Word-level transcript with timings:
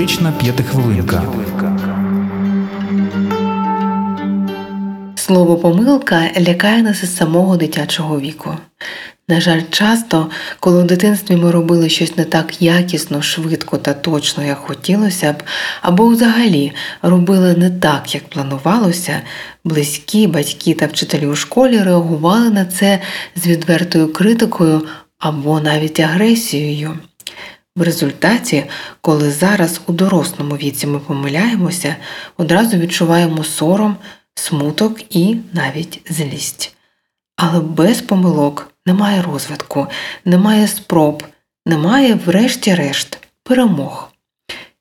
Психотерапевтична 0.00 0.32
п'ятихвилинка. 0.32 1.22
Слово 5.16 5.56
помилка 5.56 6.30
лякає 6.40 6.82
нас 6.82 7.02
із 7.02 7.16
самого 7.16 7.56
дитячого 7.56 8.20
віку. 8.20 8.56
На 9.28 9.40
жаль, 9.40 9.60
часто, 9.70 10.30
коли 10.60 10.82
в 10.82 10.86
дитинстві 10.86 11.36
ми 11.36 11.50
робили 11.50 11.88
щось 11.88 12.16
не 12.16 12.24
так 12.24 12.62
якісно, 12.62 13.22
швидко 13.22 13.78
та 13.78 13.94
точно, 13.94 14.44
як 14.44 14.58
хотілося 14.58 15.32
б, 15.32 15.42
або 15.82 16.06
взагалі 16.06 16.72
робили 17.02 17.54
не 17.54 17.70
так, 17.70 18.14
як 18.14 18.28
планувалося, 18.28 19.20
близькі, 19.64 20.26
батьки 20.26 20.74
та 20.74 20.86
вчителі 20.86 21.26
у 21.26 21.36
школі 21.36 21.78
реагували 21.78 22.50
на 22.50 22.64
це 22.64 23.00
з 23.36 23.46
відвертою 23.46 24.12
критикою 24.12 24.82
або 25.18 25.60
навіть 25.60 26.00
агресією. 26.00 26.98
В 27.76 27.82
результаті, 27.82 28.64
коли 29.00 29.30
зараз 29.30 29.80
у 29.86 29.92
дорослому 29.92 30.54
віці 30.54 30.86
ми 30.86 30.98
помиляємося, 30.98 31.96
одразу 32.36 32.76
відчуваємо 32.76 33.44
сором, 33.44 33.96
смуток 34.34 35.16
і 35.16 35.36
навіть 35.52 36.00
злість. 36.10 36.74
Але 37.36 37.60
без 37.60 38.00
помилок 38.00 38.72
немає 38.86 39.22
розвитку, 39.22 39.86
немає 40.24 40.68
спроб, 40.68 41.22
немає, 41.66 42.14
врешті-решт, 42.26 43.18
перемог. 43.44 44.12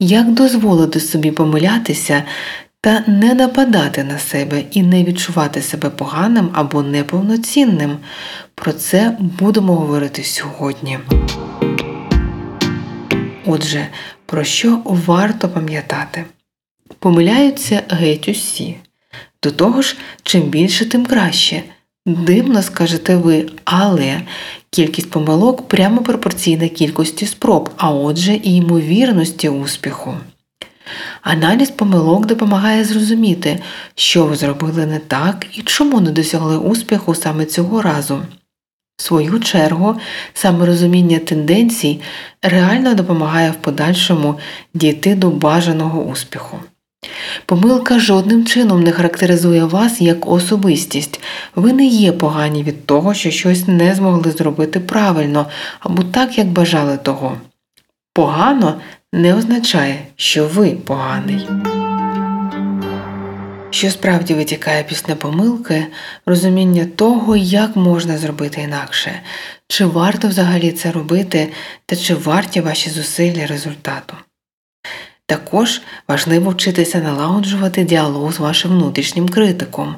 Як 0.00 0.32
дозволити 0.32 1.00
собі 1.00 1.30
помилятися 1.30 2.22
та 2.80 3.04
не 3.06 3.34
нападати 3.34 4.04
на 4.04 4.18
себе 4.18 4.64
і 4.70 4.82
не 4.82 5.04
відчувати 5.04 5.62
себе 5.62 5.90
поганим 5.90 6.50
або 6.52 6.82
неповноцінним? 6.82 7.98
Про 8.54 8.72
це 8.72 9.16
будемо 9.20 9.76
говорити 9.76 10.24
сьогодні. 10.24 10.98
Отже, 13.46 13.88
про 14.26 14.44
що 14.44 14.80
варто 14.84 15.48
пам'ятати? 15.48 16.24
Помиляються 16.98 17.82
геть 17.88 18.28
усі. 18.28 18.76
До 19.42 19.50
того 19.50 19.82
ж, 19.82 19.96
чим 20.22 20.42
більше, 20.42 20.88
тим 20.88 21.06
краще. 21.06 21.62
Дивно 22.06 22.62
скажете 22.62 23.16
ви, 23.16 23.46
але 23.64 24.22
кількість 24.70 25.10
помилок 25.10 25.68
прямо 25.68 26.02
пропорційна 26.02 26.68
кількості 26.68 27.26
спроб, 27.26 27.70
а 27.76 27.90
отже, 27.90 28.34
і 28.34 28.56
ймовірності 28.56 29.48
успіху. 29.48 30.14
Аналіз 31.22 31.70
помилок 31.70 32.26
допомагає 32.26 32.84
зрозуміти, 32.84 33.60
що 33.94 34.26
ви 34.26 34.36
зробили 34.36 34.86
не 34.86 34.98
так 34.98 35.46
і 35.52 35.62
чому 35.62 36.00
не 36.00 36.10
досягли 36.10 36.58
успіху 36.58 37.14
саме 37.14 37.44
цього 37.44 37.82
разу. 37.82 38.22
Свою 38.96 39.40
чергу, 39.40 39.96
саме 40.34 40.66
розуміння 40.66 41.18
тенденцій 41.18 42.00
реально 42.42 42.94
допомагає 42.94 43.50
в 43.50 43.54
подальшому 43.54 44.38
дійти 44.74 45.14
до 45.14 45.30
бажаного 45.30 46.02
успіху. 46.02 46.58
Помилка 47.46 47.98
жодним 47.98 48.46
чином 48.46 48.82
не 48.82 48.92
характеризує 48.92 49.64
вас 49.64 50.00
як 50.00 50.30
особистість, 50.30 51.20
ви 51.56 51.72
не 51.72 51.86
є 51.86 52.12
погані 52.12 52.62
від 52.62 52.86
того, 52.86 53.14
що 53.14 53.30
щось 53.30 53.68
не 53.68 53.94
змогли 53.94 54.30
зробити 54.30 54.80
правильно 54.80 55.46
або 55.80 56.02
так, 56.02 56.38
як 56.38 56.46
бажали 56.46 56.96
того. 56.96 57.36
Погано 58.14 58.74
не 59.12 59.34
означає, 59.34 60.06
що 60.16 60.46
ви 60.46 60.70
поганий. 60.70 61.48
Що 63.72 63.90
справді 63.90 64.34
витікає 64.34 64.82
після 64.82 65.14
помилки, 65.14 65.86
розуміння 66.26 66.86
того, 66.96 67.36
як 67.36 67.76
можна 67.76 68.18
зробити 68.18 68.60
інакше, 68.60 69.22
чи 69.68 69.84
варто 69.84 70.28
взагалі 70.28 70.72
це 70.72 70.92
робити, 70.92 71.52
та 71.86 71.96
чи 71.96 72.14
варті 72.14 72.60
ваші 72.60 72.90
зусилля 72.90 73.46
результату. 73.46 74.14
Також 75.26 75.82
важливо 76.08 76.50
вчитися 76.50 76.98
налагоджувати 76.98 77.84
діалог 77.84 78.32
з 78.32 78.38
вашим 78.38 78.70
внутрішнім 78.70 79.28
критиком. 79.28 79.96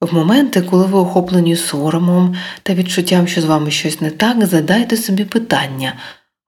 В 0.00 0.14
моменти, 0.14 0.62
коли 0.62 0.86
ви 0.86 0.98
охоплені 0.98 1.56
соромом 1.56 2.36
та 2.62 2.74
відчуттям, 2.74 3.28
що 3.28 3.40
з 3.40 3.44
вами 3.44 3.70
щось 3.70 4.00
не 4.00 4.10
так, 4.10 4.46
задайте 4.46 4.96
собі 4.96 5.24
питання, 5.24 5.92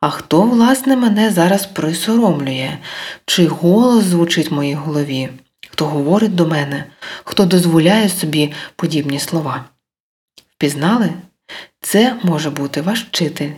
а 0.01 0.11
хто, 0.11 0.43
власне, 0.43 0.97
мене 0.97 1.31
зараз 1.31 1.67
присоромлює, 1.67 2.79
чи 3.27 3.47
голос 3.47 4.05
звучить 4.05 4.51
в 4.51 4.55
моїй 4.55 4.75
голові, 4.75 5.29
хто 5.69 5.87
говорить 5.87 6.35
до 6.35 6.47
мене, 6.47 6.85
хто 7.25 7.45
дозволяє 7.45 8.09
собі 8.09 8.53
подібні 8.77 9.19
слова. 9.19 9.65
Впізнали? 10.57 11.11
Це 11.81 12.17
може 12.23 12.51
бути 12.51 12.81
ваш 12.81 13.05
вчитель, 13.05 13.51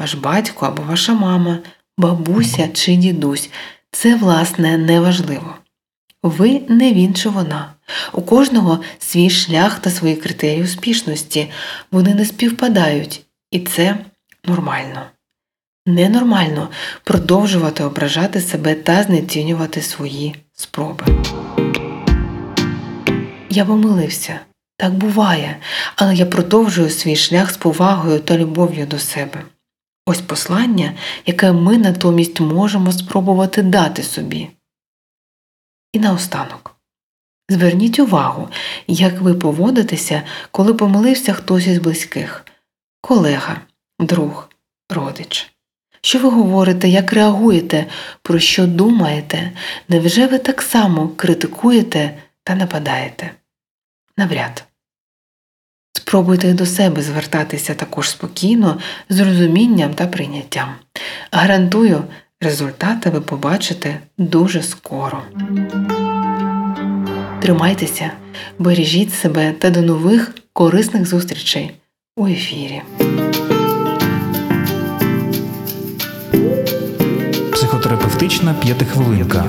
ваш 0.00 0.14
батько 0.14 0.66
або 0.66 0.82
ваша 0.82 1.14
мама, 1.14 1.58
бабуся 1.98 2.68
чи 2.68 2.96
дідусь. 2.96 3.50
Це, 3.90 4.16
власне, 4.16 4.78
неважливо. 4.78 5.54
Ви 6.22 6.62
не 6.68 6.92
він 6.92 7.14
чи 7.14 7.28
вона. 7.28 7.74
У 8.12 8.22
кожного 8.22 8.82
свій 8.98 9.30
шлях 9.30 9.78
та 9.78 9.90
свої 9.90 10.16
критерії 10.16 10.64
успішності, 10.64 11.50
вони 11.90 12.14
не 12.14 12.24
співпадають, 12.24 13.26
і 13.50 13.60
це 13.60 13.98
нормально. 14.44 15.02
Ненормально 15.86 16.68
продовжувати 17.04 17.84
ображати 17.84 18.40
себе 18.40 18.74
та 18.74 19.02
знецінювати 19.02 19.82
свої 19.82 20.34
спроби. 20.52 21.04
Я 23.56 23.64
помилився. 23.64 24.40
Так 24.76 24.94
буває, 24.94 25.60
але 25.96 26.14
я 26.14 26.26
продовжую 26.26 26.90
свій 26.90 27.16
шлях 27.16 27.52
з 27.52 27.56
повагою 27.56 28.20
та 28.20 28.38
любов'ю 28.38 28.86
до 28.86 28.98
себе. 28.98 29.42
Ось 30.06 30.20
послання, 30.20 30.92
яке 31.26 31.52
ми 31.52 31.78
натомість 31.78 32.40
можемо 32.40 32.92
спробувати 32.92 33.62
дати 33.62 34.02
собі. 34.02 34.48
І 35.92 35.98
наостанок. 35.98 36.76
Зверніть 37.48 37.98
увагу, 37.98 38.48
як 38.86 39.20
ви 39.20 39.34
поводитеся, 39.34 40.22
коли 40.50 40.74
помилився 40.74 41.32
хтось 41.32 41.66
із 41.66 41.78
близьких 41.78 42.44
колега, 43.00 43.60
друг, 44.00 44.48
родич. 44.90 45.52
Що 46.00 46.18
ви 46.18 46.28
говорите, 46.28 46.88
як 46.88 47.12
реагуєте, 47.12 47.86
про 48.22 48.38
що 48.38 48.66
думаєте, 48.66 49.52
невже 49.88 50.26
ви 50.26 50.38
так 50.38 50.62
само 50.62 51.08
критикуєте 51.08 52.18
та 52.42 52.54
нападаєте? 52.54 53.30
Навряд. 54.18 54.64
Спробуйте 55.92 56.52
до 56.52 56.66
себе 56.66 57.02
звертатися 57.02 57.74
також 57.74 58.10
спокійно, 58.10 58.78
з 59.08 59.20
розумінням 59.20 59.94
та 59.94 60.06
прийняттям. 60.06 60.74
Гарантую, 61.32 62.04
результати 62.40 63.10
ви 63.10 63.20
побачите 63.20 64.00
дуже 64.18 64.62
скоро. 64.62 65.22
Тримайтеся, 67.42 68.10
бережіть 68.58 69.14
себе 69.14 69.52
та 69.52 69.70
до 69.70 69.82
нових 69.82 70.34
корисних 70.52 71.06
зустрічей 71.06 71.70
у 72.16 72.26
ефірі. 72.26 72.82
Психотерапевтична 77.52 78.54
п'ятихвилинка. 78.54 79.44